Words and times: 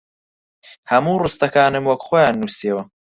هەموو 0.91 1.21
ڕستەکانم 1.23 1.83
وەک 1.87 2.01
خۆیان 2.07 2.35
نووسییەوە 2.41 2.83